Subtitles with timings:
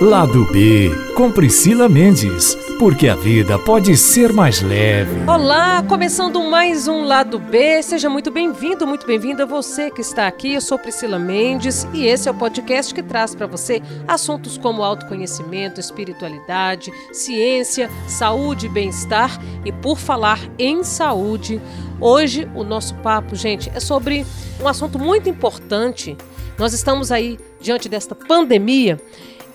[0.00, 5.28] Lado B, com Priscila Mendes, porque a vida pode ser mais leve.
[5.28, 10.54] Olá, começando mais um Lado B, seja muito bem-vindo, muito bem-vinda você que está aqui.
[10.54, 14.82] Eu sou Priscila Mendes e esse é o podcast que traz para você assuntos como
[14.82, 19.38] autoconhecimento, espiritualidade, ciência, saúde e bem-estar.
[19.66, 21.60] E por falar em saúde,
[22.00, 24.24] hoje o nosso papo, gente, é sobre
[24.62, 26.16] um assunto muito importante.
[26.58, 28.98] Nós estamos aí diante desta pandemia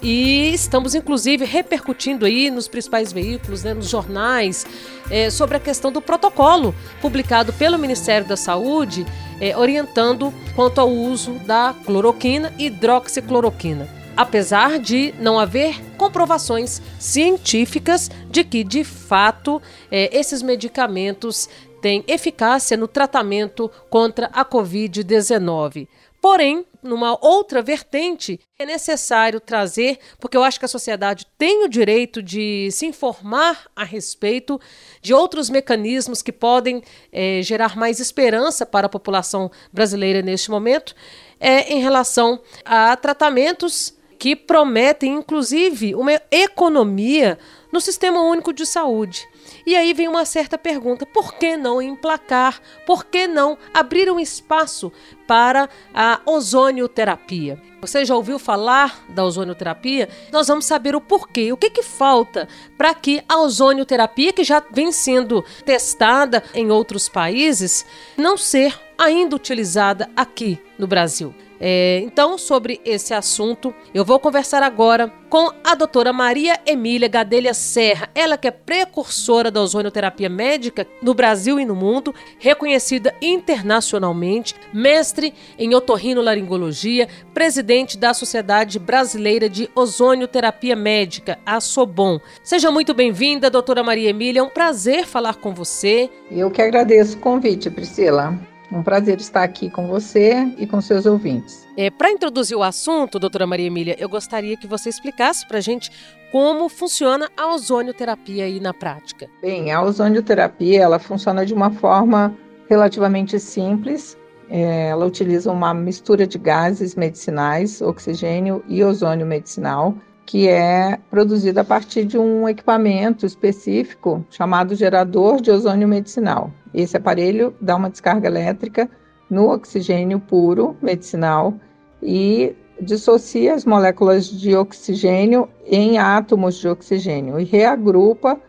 [0.02, 4.66] e estamos, inclusive, repercutindo aí nos principais veículos, né, nos jornais,
[5.09, 9.05] é, sobre a questão do protocolo publicado pelo Ministério da Saúde,
[9.39, 13.88] é, orientando quanto ao uso da cloroquina e hidroxicloroquina.
[14.16, 21.50] Apesar de não haver comprovações científicas de que, de fato, é, esses medicamentos
[21.81, 25.88] têm eficácia no tratamento contra a Covid-19.
[26.26, 31.70] Porém, numa outra vertente, é necessário trazer, porque eu acho que a sociedade tem o
[31.70, 34.59] direito de se informar a respeito
[35.04, 40.95] de outros mecanismos que podem é, gerar mais esperança para a população brasileira neste momento,
[41.40, 47.38] é, em relação a tratamentos que prometem, inclusive, uma economia
[47.72, 49.28] no Sistema Único de Saúde.
[49.66, 52.61] E aí vem uma certa pergunta: por que não emplacar?
[52.85, 54.91] Por que não abrir um espaço
[55.27, 57.59] para a ozonioterapia?
[57.81, 60.09] Você já ouviu falar da ozonioterapia?
[60.31, 64.63] Nós vamos saber o porquê, o que, que falta para que a ozonioterapia, que já
[64.71, 67.86] vem sendo testada em outros países,
[68.17, 71.33] não ser ainda utilizada aqui no Brasil.
[71.59, 77.53] É, então, sobre esse assunto, eu vou conversar agora com a doutora Maria Emília Gadelha
[77.53, 84.56] Serra, ela que é precursora da ozonioterapia médica no Brasil e no mundo, reconhecida internacionalmente,
[84.73, 92.20] mestre em otorrinolaringologia, presidente da Sociedade Brasileira de Ozonioterapia Médica, a SOBOM.
[92.44, 96.09] Seja muito bem-vinda, doutora Maria Emília, é um prazer falar com você.
[96.31, 98.55] Eu que agradeço o convite, Priscila.
[98.71, 101.67] Um prazer estar aqui com você e com seus ouvintes.
[101.77, 105.61] É, para introduzir o assunto, doutora Maria Emília, eu gostaria que você explicasse para a
[105.61, 105.92] gente
[106.31, 109.30] como funciona a ozonioterapia aí na prática.
[109.42, 112.36] Bem, a ozonioterapia ela funciona de uma forma
[112.70, 114.17] relativamente simples.
[114.49, 121.61] É, ela utiliza uma mistura de gases medicinais, oxigênio e ozônio medicinal, que é produzida
[121.61, 126.52] a partir de um equipamento específico chamado gerador de ozônio medicinal.
[126.73, 128.89] Esse aparelho dá uma descarga elétrica
[129.30, 131.53] no oxigênio puro medicinal
[132.01, 138.39] e dissocia as moléculas de oxigênio em átomos de oxigênio e reagrupa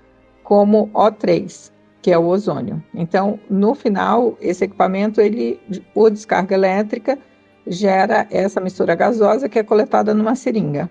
[0.43, 1.71] como O3,
[2.01, 2.83] que é o ozônio.
[2.95, 5.61] Então, no final, esse equipamento, ele,
[5.93, 7.19] por descarga elétrica,
[7.67, 10.91] gera essa mistura gasosa que é coletada numa seringa.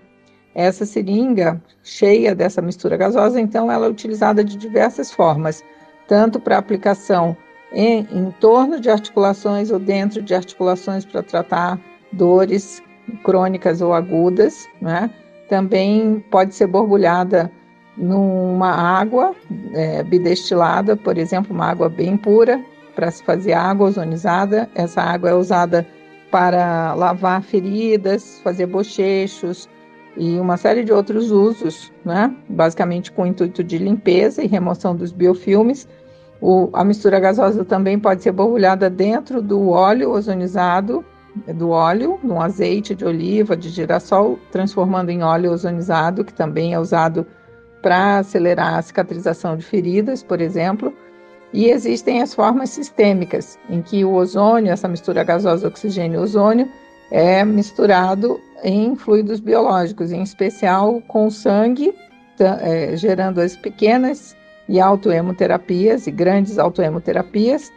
[0.58, 5.62] Essa seringa cheia dessa mistura gasosa, então, ela é utilizada de diversas formas,
[6.08, 7.36] tanto para aplicação
[7.70, 11.78] em, em torno de articulações ou dentro de articulações para tratar
[12.10, 12.82] dores
[13.22, 15.10] crônicas ou agudas, né?
[15.46, 17.52] Também pode ser borbulhada
[17.94, 19.34] numa água
[19.74, 22.64] é, bidestilada, por exemplo, uma água bem pura,
[22.94, 24.70] para se fazer água ozonizada.
[24.74, 25.86] Essa água é usada
[26.30, 29.68] para lavar feridas, fazer bochechos,
[30.16, 32.34] e uma série de outros usos, né?
[32.48, 35.86] basicamente com o intuito de limpeza e remoção dos biofilmes.
[36.40, 41.04] O, a mistura gasosa também pode ser borbulhada dentro do óleo ozonizado,
[41.54, 46.80] do óleo, no azeite de oliva, de girassol, transformando em óleo ozonizado, que também é
[46.80, 47.26] usado
[47.82, 50.92] para acelerar a cicatrização de feridas, por exemplo.
[51.52, 56.68] E existem as formas sistêmicas, em que o ozônio, essa mistura gasosa oxigênio-ozônio,
[57.10, 61.94] é misturado em fluidos biológicos, em especial com sangue,
[62.38, 64.36] é, gerando as pequenas
[64.68, 67.72] e autohemoterapias e grandes autohemoterapias,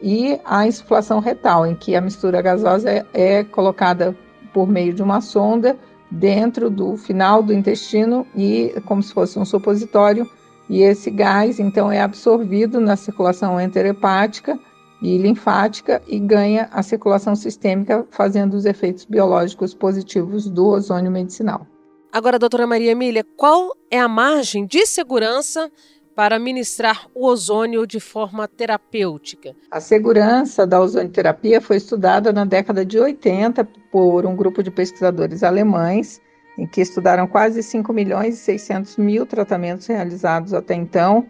[0.00, 4.16] e a insuflação retal, em que a mistura gasosa é, é colocada
[4.52, 5.76] por meio de uma sonda
[6.10, 10.28] dentro do final do intestino e como se fosse um supositório,
[10.68, 14.58] e esse gás então é absorvido na circulação enterohepática
[15.00, 21.66] e linfática e ganha a circulação sistêmica, fazendo os efeitos biológicos positivos do ozônio medicinal.
[22.12, 25.70] Agora, doutora Maria Emília, qual é a margem de segurança
[26.16, 29.54] para ministrar o ozônio de forma terapêutica?
[29.70, 35.44] A segurança da ozonioterapia foi estudada na década de 80 por um grupo de pesquisadores
[35.44, 36.20] alemães,
[36.58, 41.24] em que estudaram quase 5 milhões e 600 mil tratamentos realizados até então,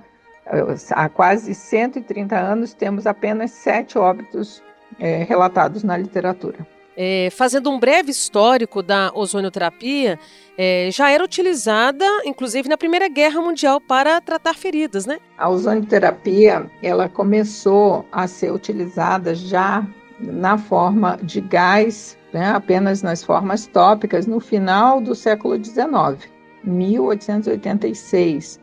[0.90, 4.62] há quase 130 anos temos apenas sete óbitos
[4.98, 6.66] é, relatados na literatura.
[6.96, 10.18] É, fazendo um breve histórico da ozonioterapia,
[10.56, 15.18] é, já era utilizada, inclusive, na Primeira Guerra Mundial para tratar feridas, né?
[15.36, 19.84] A ozonioterapia, ela começou a ser utilizada já
[20.20, 26.32] na forma de gás, né, apenas nas formas tópicas, no final do século XIX.
[26.62, 28.60] 1886.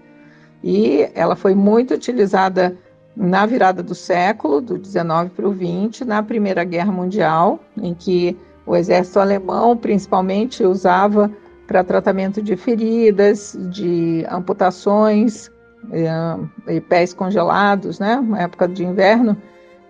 [0.64, 2.78] E ela foi muito utilizada
[3.16, 8.38] na virada do século, do 19 para o 20, na Primeira Guerra Mundial, em que
[8.66, 11.30] o exército alemão principalmente usava
[11.68, 15.50] para tratamento de feridas, de amputações
[15.92, 16.38] eh,
[16.76, 19.38] e pés congelados, né, na época de inverno.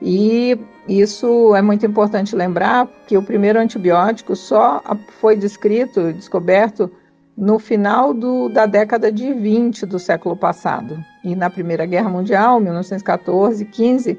[0.01, 0.57] E
[0.87, 4.81] isso é muito importante lembrar, que o primeiro antibiótico só
[5.19, 6.91] foi descrito, descoberto
[7.37, 11.03] no final do, da década de 20 do século passado.
[11.23, 14.17] E na Primeira Guerra Mundial, 1914, 15,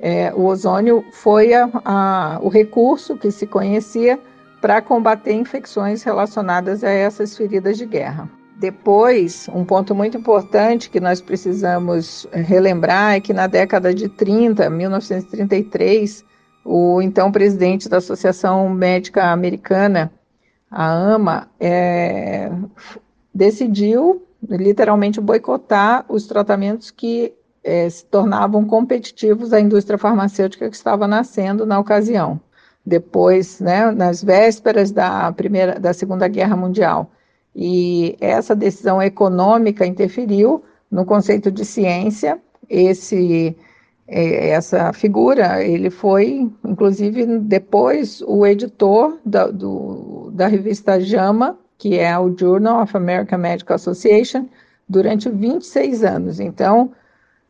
[0.00, 4.18] é, o ozônio foi a, a, o recurso que se conhecia
[4.60, 8.28] para combater infecções relacionadas a essas feridas de guerra.
[8.58, 14.68] Depois, um ponto muito importante que nós precisamos relembrar é que na década de 30,
[14.68, 16.24] 1933,
[16.64, 20.12] o então presidente da Associação Médica Americana,
[20.70, 22.50] a AMA é,
[23.34, 27.34] decidiu literalmente boicotar os tratamentos que
[27.64, 32.40] é, se tornavam competitivos à indústria farmacêutica que estava nascendo na ocasião.
[32.84, 37.10] Depois, né, nas vésperas da primeira, da Segunda Guerra Mundial,
[37.54, 42.40] e essa decisão econômica interferiu no conceito de ciência.
[42.68, 43.56] Esse
[44.08, 52.18] essa figura, ele foi, inclusive, depois o editor da, do, da revista JAMA, que é
[52.18, 54.46] o Journal of American Medical Association,
[54.88, 56.40] durante 26 anos.
[56.40, 56.90] Então,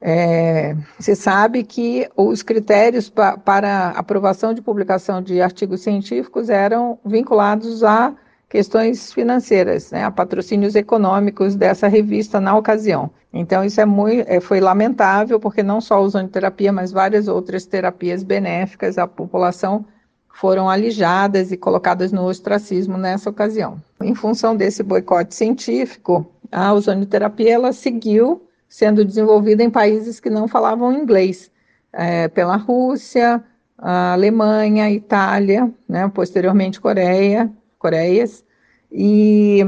[0.01, 6.99] é, se sabe que os critérios pa, para aprovação de publicação de artigos científicos eram
[7.05, 8.15] vinculados a
[8.49, 13.11] questões financeiras, né, a patrocínios econômicos dessa revista na ocasião.
[13.33, 17.67] Então, isso é muito, é, foi lamentável, porque não só a ozonioterapia, mas várias outras
[17.67, 19.85] terapias benéficas à população
[20.33, 23.83] foram alijadas e colocadas no ostracismo nessa ocasião.
[24.00, 30.47] Em função desse boicote científico, a ozonioterapia ela seguiu sendo desenvolvida em países que não
[30.47, 31.50] falavam inglês,
[31.93, 33.43] é, pela Rússia,
[33.78, 38.44] Alemanha, Itália, né, posteriormente Coreia, Coreias,
[38.90, 39.61] e,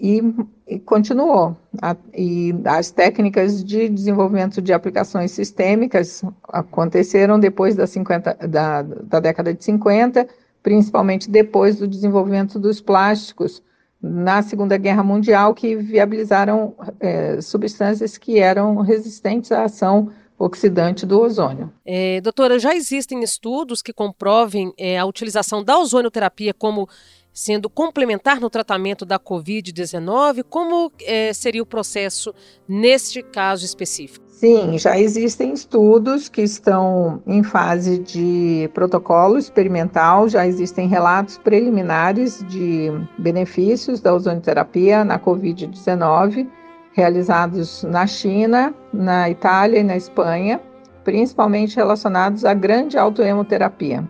[0.00, 0.22] e,
[0.66, 1.56] e continuou.
[1.80, 9.20] A, e as técnicas de desenvolvimento de aplicações sistêmicas aconteceram depois da, 50, da, da
[9.20, 10.26] década de 50,
[10.62, 13.62] principalmente depois do desenvolvimento dos plásticos
[14.02, 21.20] na Segunda Guerra Mundial, que viabilizaram é, substâncias que eram resistentes à ação oxidante do
[21.20, 21.72] ozônio.
[21.84, 26.88] É, doutora, já existem estudos que comprovem é, a utilização da ozonioterapia como
[27.36, 30.42] sendo complementar no tratamento da Covid-19?
[30.48, 32.34] Como é, seria o processo
[32.66, 34.24] neste caso específico?
[34.26, 42.42] Sim, já existem estudos que estão em fase de protocolo experimental, já existem relatos preliminares
[42.48, 46.48] de benefícios da ozonioterapia na Covid-19,
[46.92, 50.60] realizados na China, na Itália e na Espanha.
[51.04, 54.04] principalmente relacionados à grande autoemoterapia.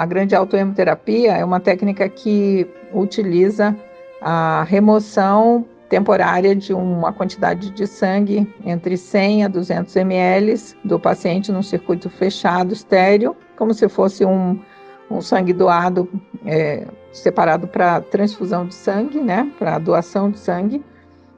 [0.00, 3.76] A grande autoemoterapia é uma técnica que utiliza
[4.22, 11.52] a remoção temporária de uma quantidade de sangue entre 100 a 200 ml do paciente
[11.52, 14.58] num circuito fechado, estéreo, como se fosse um,
[15.10, 16.08] um sangue doado
[16.46, 20.82] é, separado para transfusão de sangue, né, para doação de sangue.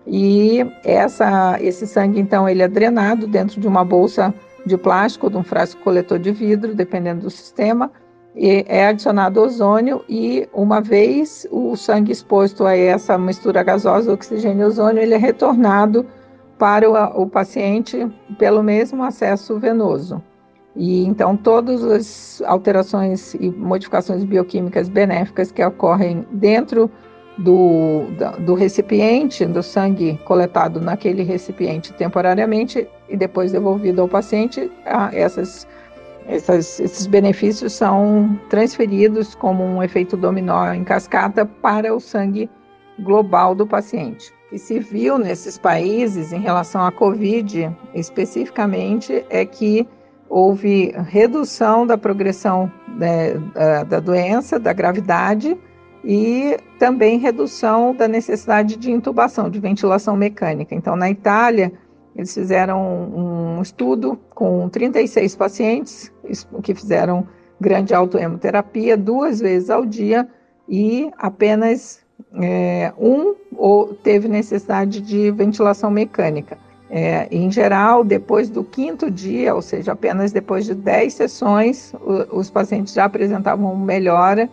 [0.07, 4.33] E essa, esse sangue, então, ele é drenado dentro de uma bolsa
[4.65, 7.91] de plástico, de um frasco coletor de vidro, dependendo do sistema,
[8.35, 14.65] é adicionado ozônio e uma vez o sangue exposto a essa mistura gasosa, oxigênio e
[14.67, 16.07] ozônio, ele é retornado
[16.59, 20.23] para o, o paciente pelo mesmo acesso venoso.
[20.75, 26.91] E então todas as alterações e modificações bioquímicas benéficas que ocorrem dentro
[27.37, 28.05] do,
[28.41, 34.71] do recipiente, do sangue coletado naquele recipiente temporariamente e depois devolvido ao paciente,
[35.13, 35.67] essas
[36.27, 42.49] essas, esses benefícios são transferidos como um efeito dominó em cascata para o sangue
[43.01, 44.33] global do paciente.
[44.47, 49.87] O que se viu nesses países em relação à Covid, especificamente, é que
[50.29, 55.57] houve redução da progressão né, da, da doença, da gravidade
[56.05, 60.75] e também redução da necessidade de intubação, de ventilação mecânica.
[60.75, 61.73] Então, na Itália,
[62.15, 66.13] eles fizeram um estudo com 36 pacientes
[66.63, 67.27] que fizeram
[67.61, 70.29] grande autoemoterapia duas vezes ao dia
[70.69, 72.03] e apenas
[72.35, 76.59] é, um ou teve necessidade de ventilação mecânica.
[76.91, 82.39] É, em geral, depois do quinto dia, ou seja, apenas depois de 10 sessões, o,
[82.39, 84.49] os pacientes já apresentavam melhora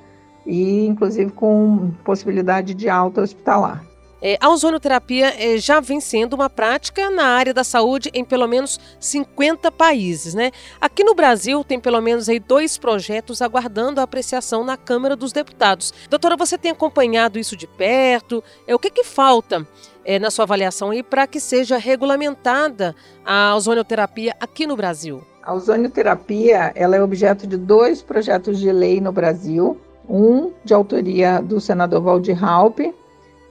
[0.46, 3.84] e, inclusive, com possibilidade de alta hospitalar.
[4.22, 8.48] É, a ozonoterapia é, já vem sendo uma prática na área da saúde em pelo
[8.48, 10.34] menos 50 países.
[10.34, 10.52] Né?
[10.82, 15.32] Aqui no Brasil tem pelo menos aí dois projetos aguardando a apreciação na Câmara dos
[15.32, 15.94] Deputados.
[16.10, 18.44] Doutora, você tem acompanhado isso de perto?
[18.68, 19.66] É, o que, que falta
[20.04, 22.96] é, na sua avaliação para que seja regulamentada
[23.26, 25.24] a ozonoterapia aqui no Brasil?
[25.42, 29.80] A ozonoterapia ela é objeto de dois projetos de lei no Brasil.
[30.08, 32.94] Um de autoria do senador Valdir Halpe,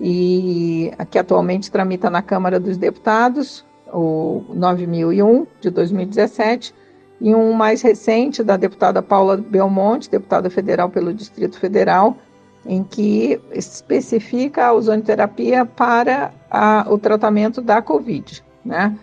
[0.00, 6.74] e que atualmente tramita na Câmara dos Deputados, o 9001 de 2017,
[7.20, 12.16] e um mais recente da deputada Paula Belmonte, deputada federal pelo Distrito Federal,
[12.64, 18.96] em que especifica a ozonoterapia para a, o tratamento da Covid, né?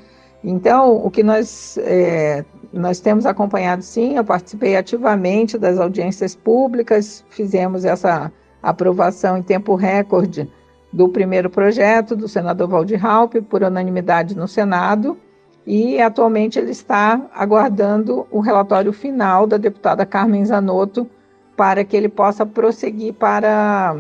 [0.43, 7.25] Então, o que nós, é, nós temos acompanhado, sim, eu participei ativamente das audiências públicas,
[7.29, 10.47] fizemos essa aprovação em tempo recorde
[10.95, 15.17] do primeiro projeto do senador Valdir Halpe, por unanimidade no Senado,
[15.67, 21.05] e atualmente ele está aguardando o relatório final da deputada Carmen Zanotto
[21.57, 23.97] para que ele possa prosseguir para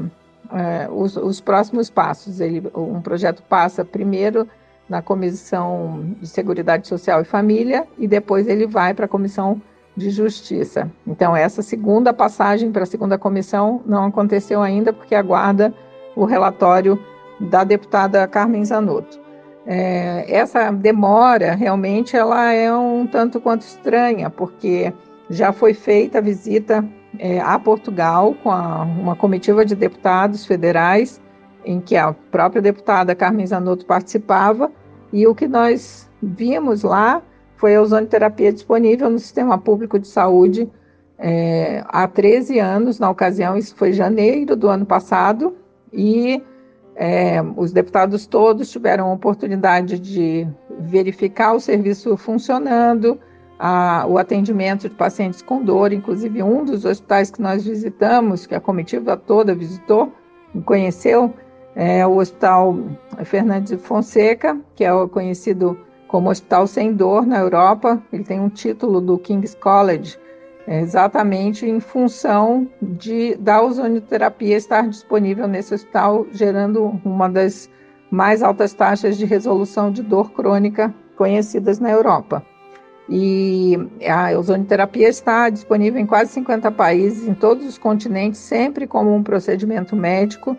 [0.53, 2.39] é, os, os, próximos passos.
[2.39, 4.47] Ele, um projeto passa primeiro
[4.87, 9.61] na Comissão de Seguridade Social e Família e depois ele vai para a Comissão
[9.97, 10.89] de Justiça.
[11.05, 15.73] Então, essa segunda passagem para a segunda comissão não aconteceu ainda porque aguarda
[16.15, 16.99] o relatório
[17.39, 19.19] da deputada Carmen Zanotto.
[19.65, 24.93] É, essa demora realmente ela é um tanto quanto estranha, porque
[25.29, 31.19] já foi feita a visita é, a Portugal com a, uma comitiva de deputados federais,
[31.65, 34.71] em que a própria deputada Carmen Zanotto participava,
[35.11, 37.21] e o que nós vimos lá
[37.57, 40.69] foi a ozonoterapia disponível no sistema público de saúde
[41.17, 45.55] é, há 13 anos, na ocasião, isso foi janeiro do ano passado,
[45.95, 46.43] e
[46.95, 50.47] é, os deputados todos tiveram a oportunidade de
[50.79, 53.19] verificar o serviço funcionando,
[53.59, 58.55] a, o atendimento de pacientes com dor, inclusive um dos hospitais que nós visitamos, que
[58.55, 60.11] a comitiva toda visitou
[60.53, 61.33] e conheceu,
[61.75, 62.77] é o Hospital
[63.25, 68.01] Fernandes Fonseca, que é conhecido como Hospital Sem Dor na Europa.
[68.13, 70.17] Ele tem um título do King's College,
[70.67, 77.69] exatamente em função de, da ozonioterapia estar disponível nesse hospital, gerando uma das
[78.09, 82.43] mais altas taxas de resolução de dor crônica conhecidas na Europa.
[83.07, 89.13] E a ozonioterapia está disponível em quase 50 países, em todos os continentes, sempre como
[89.13, 90.57] um procedimento médico.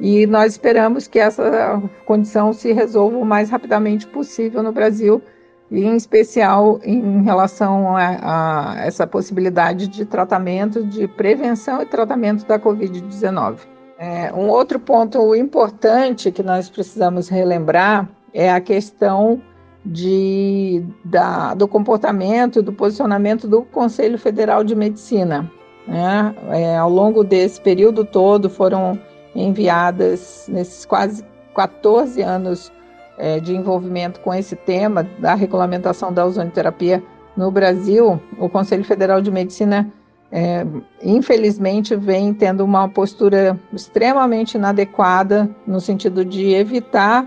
[0.00, 5.22] E nós esperamos que essa condição se resolva o mais rapidamente possível no Brasil,
[5.70, 12.46] e em especial em relação a, a essa possibilidade de tratamento, de prevenção e tratamento
[12.46, 13.58] da Covid-19.
[13.98, 19.40] É, um outro ponto importante que nós precisamos relembrar é a questão
[19.84, 25.50] de, da, do comportamento, do posicionamento do Conselho Federal de Medicina.
[25.86, 26.34] Né?
[26.50, 28.98] É, ao longo desse período todo foram
[29.34, 32.72] enviadas, nesses quase 14 anos
[33.18, 37.02] é, de envolvimento com esse tema da regulamentação da ozonioterapia
[37.36, 39.90] no Brasil, o Conselho Federal de Medicina,
[40.30, 40.64] é,
[41.02, 47.26] infelizmente, vem tendo uma postura extremamente inadequada no sentido de evitar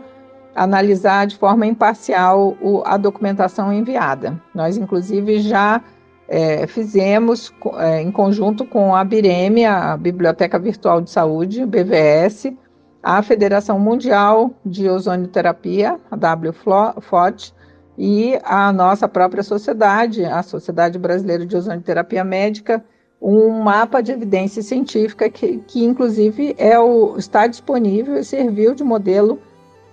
[0.57, 4.41] analisar de forma imparcial o, a documentação enviada.
[4.55, 5.81] Nós, inclusive, já
[6.27, 12.51] é, fizemos, é, em conjunto com a BIREM, a Biblioteca Virtual de Saúde, BVS,
[13.07, 17.53] a Federação Mundial de Ozonioterapia, a WFOT,
[17.97, 22.83] e a nossa própria sociedade, a Sociedade Brasileira de Ozonioterapia Médica,
[23.21, 28.83] um mapa de evidência científica que, que inclusive, é o, está disponível e serviu de
[28.83, 29.39] modelo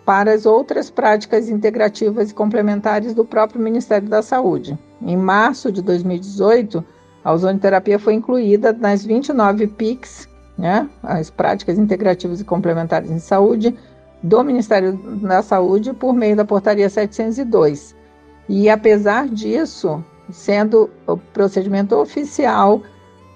[0.05, 4.77] para as outras práticas integrativas e complementares do próprio Ministério da Saúde.
[5.01, 6.85] Em março de 2018,
[7.23, 13.77] a ozonoterapia foi incluída nas 29 PICs, né, as práticas integrativas e complementares em saúde,
[14.23, 17.95] do Ministério da Saúde por meio da portaria 702.
[18.49, 22.83] E apesar disso, sendo o procedimento oficial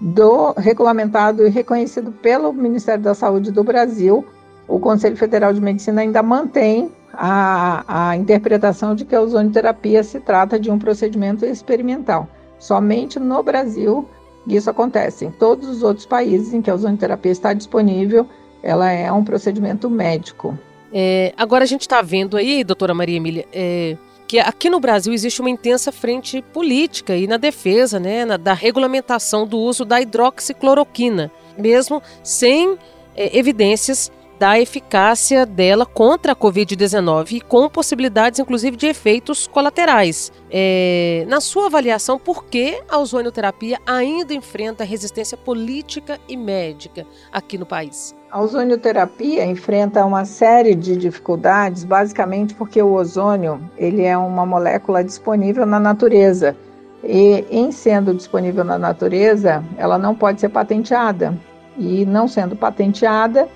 [0.01, 4.25] do regulamentado e reconhecido pelo Ministério da Saúde do Brasil,
[4.67, 10.21] o Conselho Federal de Medicina ainda mantém a, a interpretação de que a ozonioterapia se
[10.21, 12.29] trata de um procedimento experimental.
[12.59, 14.09] Somente no Brasil
[14.57, 15.25] isso acontece.
[15.25, 18.26] Em todos os outros países em que a ozonioterapia está disponível,
[18.62, 20.59] ela é um procedimento médico.
[20.93, 25.12] É, agora a gente está vendo aí, doutora Maria Emília, é, que aqui no Brasil
[25.12, 30.00] existe uma intensa frente política e na defesa né, na, da regulamentação do uso da
[30.00, 32.78] hidroxicloroquina, mesmo sem
[33.17, 40.33] é, evidências da eficácia dela contra a Covid-19 e com possibilidades, inclusive, de efeitos colaterais.
[40.50, 47.58] É, na sua avaliação, por que a ozonioterapia ainda enfrenta resistência política e médica aqui
[47.58, 48.15] no país?
[48.30, 55.02] A ozonioterapia enfrenta uma série de dificuldades, basicamente porque o ozônio ele é uma molécula
[55.02, 56.54] disponível na natureza.
[57.02, 61.36] E em sendo disponível na natureza, ela não pode ser patenteada.
[61.76, 63.49] E não sendo patenteada,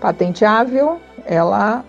[0.00, 1.84] patenteável, ela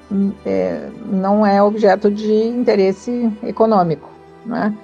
[0.46, 4.10] é, não é objeto de interesse econômico.
[4.46, 4.76] Né?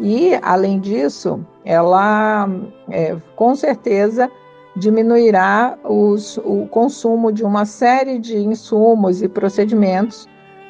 [0.00, 2.48] E, além disso, ela
[2.88, 4.30] é, com certeza
[4.76, 10.28] diminuirá os, o consumo de uma série de insumos e procedimentos,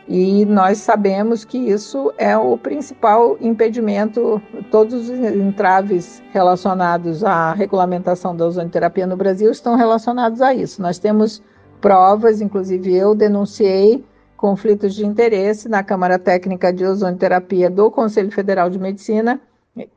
[0.08, 8.36] e nós sabemos que isso é o principal impedimento, todos os entraves relacionados à regulamentação
[8.36, 10.80] da ozonoterapia no Brasil estão relacionados a isso.
[10.80, 11.42] Nós temos
[11.80, 14.04] provas, inclusive eu denunciei
[14.36, 19.40] conflitos de interesse na Câmara Técnica de Ozonoterapia do Conselho Federal de Medicina,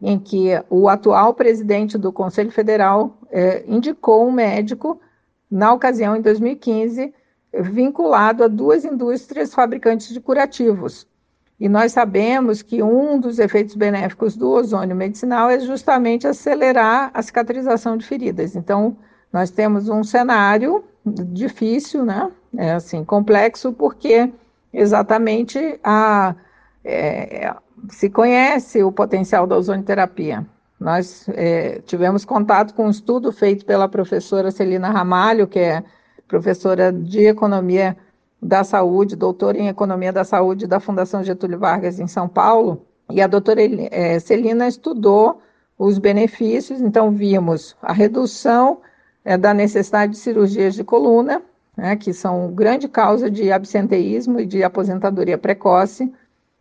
[0.02, 5.00] em que o atual presidente do Conselho Federal eh, indicou um médico,
[5.50, 7.14] na ocasião, em 2015,
[7.54, 11.08] vinculado a duas indústrias fabricantes de curativos.
[11.60, 17.22] E nós sabemos que um dos efeitos benéficos do ozônio medicinal é justamente acelerar a
[17.22, 18.56] cicatrização de feridas.
[18.56, 18.96] Então,
[19.32, 22.32] nós temos um cenário difícil, né?
[22.58, 24.32] É assim, complexo, porque
[24.74, 26.36] exatamente a,
[26.84, 27.54] é,
[27.90, 30.46] se conhece o potencial da ozonoterapia.
[30.80, 35.84] Nós é, tivemos contato com um estudo feito pela professora Celina Ramalho, que é
[36.28, 37.98] professora de Economia
[38.42, 43.22] da Saúde, doutora em Economia da Saúde da Fundação Getúlio Vargas em São Paulo, e
[43.22, 45.42] a doutora é, Celina estudou
[45.78, 48.80] os benefícios, então vimos a redução
[49.24, 51.42] é, da necessidade de cirurgias de coluna,
[51.76, 56.12] né, que são grande causa de absenteísmo e de aposentadoria precoce.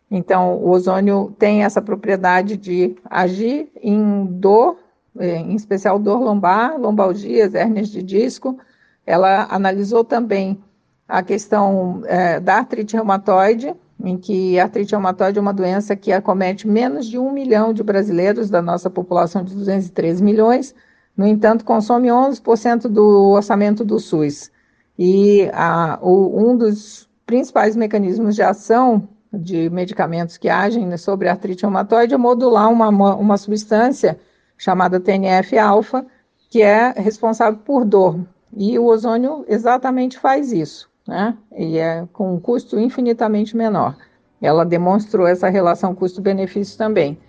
[0.09, 4.77] Então, o ozônio tem essa propriedade de agir em dor,
[5.17, 8.57] é, em especial dor lombar, lombalgias, hérnias de disco.
[9.05, 10.61] Ela analisou também
[11.07, 16.11] a questão é, da artrite reumatoide, em que a artrite reumatoide é uma doença que
[16.11, 20.73] acomete menos de um milhão de brasileiros da nossa população de 203 milhões,
[21.19, 24.49] no entanto, consome 11% do orçamento do SUS.
[24.97, 31.31] E a, o, um dos principais mecanismos de ação de medicamentos que agem sobre a
[31.31, 34.17] artrite reumatoide é modular uma, uma substância
[34.57, 36.05] chamada TNF-alfa,
[36.49, 38.21] que é responsável por dor.
[38.55, 41.37] E o ozônio exatamente faz isso, né?
[41.53, 43.93] E é com um custo infinitamente menor.
[44.41, 47.19] Ela demonstrou essa relação custo-benefício também.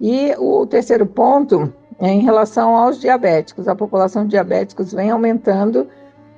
[0.00, 3.68] E o terceiro ponto em relação aos diabéticos.
[3.68, 5.86] A população de diabéticos vem aumentando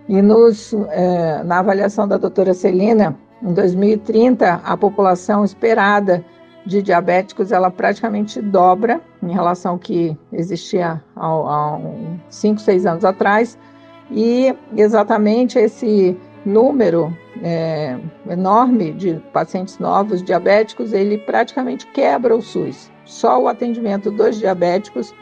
[0.09, 6.25] e nos, é, na avaliação da doutora Celina, em 2030, a população esperada
[6.65, 11.79] de diabéticos ela praticamente dobra em relação ao que existia há
[12.29, 13.59] 5, 6 anos atrás.
[14.11, 22.91] E exatamente esse número é, enorme de pacientes novos diabéticos, ele praticamente quebra o SUS.
[23.05, 25.15] Só o atendimento dos diabéticos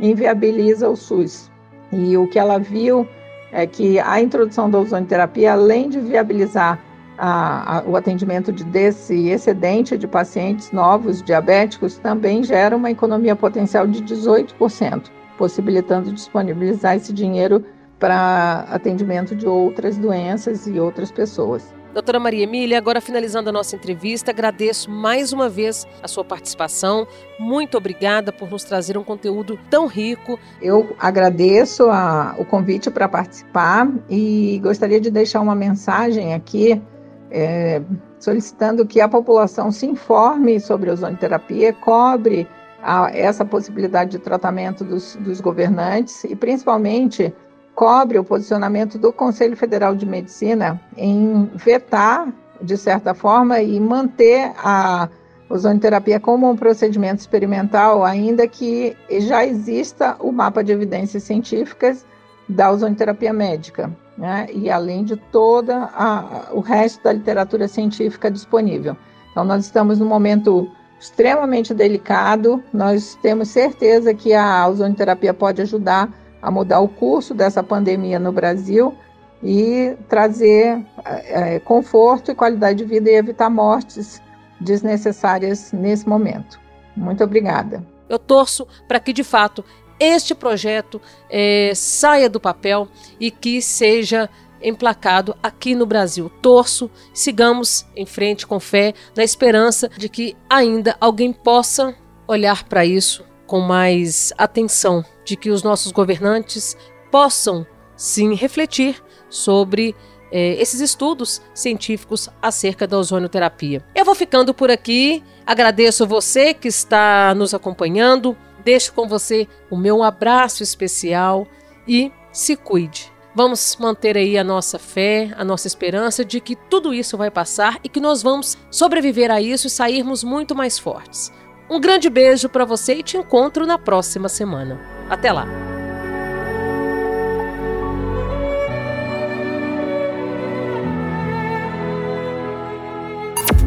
[0.00, 1.50] inviabiliza o SUS.
[1.92, 3.06] E o que ela viu
[3.52, 6.78] é que a introdução da ozonoterapia, além de viabilizar
[7.18, 13.34] a, a, o atendimento de, desse excedente de pacientes novos diabéticos, também gera uma economia
[13.34, 15.04] potencial de 18%,
[15.38, 17.64] possibilitando disponibilizar esse dinheiro
[17.98, 21.74] para atendimento de outras doenças e outras pessoas.
[21.96, 27.08] Doutora Maria Emília, agora finalizando a nossa entrevista, agradeço mais uma vez a sua participação.
[27.40, 30.38] Muito obrigada por nos trazer um conteúdo tão rico.
[30.60, 36.82] Eu agradeço a, o convite para participar e gostaria de deixar uma mensagem aqui
[37.30, 37.80] é,
[38.20, 42.46] solicitando que a população se informe sobre a ozonoterapia, cobre
[42.82, 47.32] a, essa possibilidade de tratamento dos, dos governantes e principalmente
[47.76, 54.50] cobre o posicionamento do Conselho Federal de Medicina em vetar, de certa forma, e manter
[54.56, 55.10] a
[55.48, 62.04] ozonoterapia como um procedimento experimental, ainda que já exista o mapa de evidências científicas
[62.48, 64.46] da ozonoterapia médica, né?
[64.52, 68.96] e além de toda a, o resto da literatura científica disponível.
[69.30, 70.66] Então, nós estamos num momento
[70.98, 76.10] extremamente delicado, nós temos certeza que a ozonoterapia pode ajudar
[76.46, 78.94] a mudar o curso dessa pandemia no Brasil
[79.42, 84.22] e trazer é, conforto e qualidade de vida e evitar mortes
[84.60, 86.60] desnecessárias nesse momento.
[86.96, 87.84] Muito obrigada.
[88.08, 89.64] Eu torço para que, de fato,
[89.98, 92.86] este projeto é, saia do papel
[93.18, 94.30] e que seja
[94.62, 96.30] emplacado aqui no Brasil.
[96.40, 101.92] Torço, sigamos em frente com fé, na esperança de que ainda alguém possa
[102.28, 106.76] olhar para isso com mais atenção de que os nossos governantes
[107.10, 109.94] possam sim refletir sobre
[110.30, 113.84] eh, esses estudos científicos acerca da ozonioterapia.
[113.94, 119.76] Eu vou ficando por aqui, agradeço você que está nos acompanhando, deixo com você o
[119.76, 121.46] meu abraço especial
[121.86, 123.12] e se cuide.
[123.34, 127.78] Vamos manter aí a nossa fé, a nossa esperança de que tudo isso vai passar
[127.84, 131.30] e que nós vamos sobreviver a isso e sairmos muito mais fortes.
[131.68, 134.78] Um grande beijo para você e te encontro na próxima semana.
[135.10, 135.46] Até lá!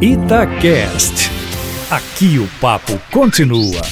[0.00, 1.30] Itacast.
[1.90, 3.82] Aqui o papo continua.